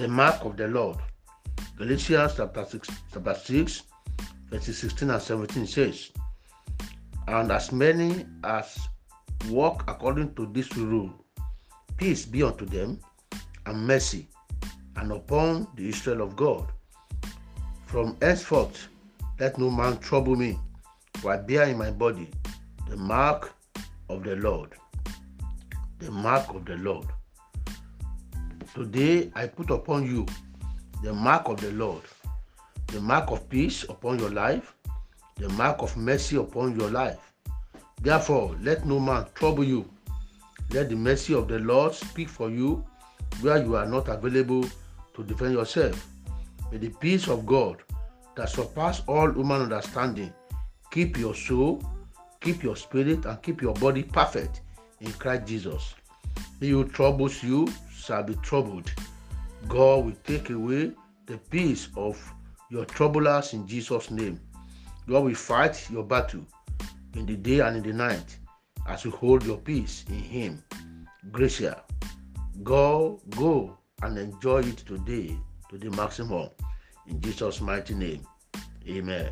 the 0.00 0.08
mark 0.08 0.42
of 0.46 0.56
the 0.56 0.66
Lord. 0.66 0.96
Galatians 1.76 2.32
chapter 2.36 2.64
6, 2.64 2.88
chapter 3.12 3.34
6 3.34 3.82
verses 4.50 4.78
16 4.78 5.10
and 5.10 5.22
17 5.22 5.66
says, 5.66 6.10
And 7.28 7.52
as 7.52 7.70
many 7.70 8.24
as 8.42 8.78
walk 9.50 9.84
according 9.88 10.34
to 10.36 10.46
this 10.46 10.74
rule, 10.74 11.12
peace 11.98 12.24
be 12.24 12.42
unto 12.42 12.64
them, 12.64 12.98
and 13.66 13.86
mercy, 13.86 14.26
and 14.96 15.12
upon 15.12 15.68
the 15.76 15.90
Israel 15.90 16.22
of 16.22 16.34
God. 16.34 16.72
From 17.84 18.16
henceforth, 18.22 18.88
let 19.38 19.58
no 19.58 19.70
man 19.70 19.98
trouble 19.98 20.34
me, 20.34 20.58
for 21.18 21.32
I 21.32 21.36
bear 21.36 21.64
in 21.64 21.76
my 21.76 21.90
body 21.90 22.30
the 22.88 22.96
mark 22.96 23.52
of 24.08 24.24
the 24.24 24.36
Lord. 24.36 24.72
The 25.98 26.10
mark 26.10 26.54
of 26.54 26.64
the 26.64 26.76
Lord. 26.76 27.06
Today 28.72 29.32
I 29.34 29.48
put 29.48 29.70
upon 29.70 30.06
you 30.06 30.26
the 31.02 31.12
mark 31.12 31.48
of 31.48 31.60
the 31.60 31.72
Lord, 31.72 32.02
the 32.86 33.00
mark 33.00 33.30
of 33.32 33.48
peace 33.48 33.82
upon 33.88 34.20
your 34.20 34.30
life, 34.30 34.76
the 35.36 35.48
mark 35.50 35.82
of 35.82 35.96
mercy 35.96 36.36
upon 36.36 36.78
your 36.78 36.88
life. 36.88 37.18
Therefore, 38.00 38.56
let 38.62 38.86
no 38.86 39.00
man 39.00 39.26
trouble 39.34 39.64
you. 39.64 39.90
Let 40.70 40.88
the 40.88 40.94
mercy 40.94 41.34
of 41.34 41.48
the 41.48 41.58
Lord 41.58 41.94
speak 41.94 42.28
for 42.28 42.48
you 42.48 42.84
where 43.40 43.60
you 43.60 43.74
are 43.74 43.86
not 43.86 44.06
available 44.06 44.64
to 45.14 45.24
defend 45.24 45.54
yourself. 45.54 46.06
May 46.70 46.78
the 46.78 46.90
peace 46.90 47.26
of 47.26 47.44
God 47.44 47.82
that 48.36 48.50
surpasses 48.50 49.02
all 49.08 49.32
human 49.32 49.62
understanding 49.62 50.32
keep 50.92 51.18
your 51.18 51.34
soul, 51.34 51.82
keep 52.40 52.62
your 52.62 52.76
spirit, 52.76 53.24
and 53.24 53.42
keep 53.42 53.62
your 53.62 53.74
body 53.74 54.04
perfect 54.04 54.62
in 55.00 55.10
Christ 55.14 55.46
Jesus. 55.46 55.94
He 56.60 56.70
who 56.70 56.84
troubles 56.84 57.42
you 57.42 57.66
shall 57.92 58.22
be 58.22 58.34
troubled. 58.36 58.92
God 59.66 60.04
will 60.04 60.16
take 60.24 60.50
away 60.50 60.92
the 61.26 61.38
peace 61.38 61.88
of 61.96 62.18
your 62.70 62.84
troublers 62.84 63.54
in 63.54 63.66
Jesus' 63.66 64.10
name. 64.10 64.38
God 65.08 65.24
will 65.24 65.34
fight 65.34 65.88
your 65.90 66.04
battle 66.04 66.46
in 67.14 67.26
the 67.26 67.36
day 67.36 67.60
and 67.60 67.76
in 67.78 67.82
the 67.82 67.92
night 67.92 68.38
as 68.86 69.04
you 69.04 69.10
hold 69.10 69.44
your 69.44 69.58
peace 69.58 70.04
in 70.08 70.20
Him. 70.20 70.62
Gracia, 71.32 71.82
go, 72.62 73.20
go 73.30 73.76
and 74.02 74.18
enjoy 74.18 74.60
it 74.60 74.78
today 74.78 75.36
to 75.70 75.78
the 75.78 75.90
maximum. 75.90 76.50
In 77.06 77.20
Jesus' 77.20 77.60
mighty 77.60 77.94
name, 77.94 78.26
amen. 78.86 79.30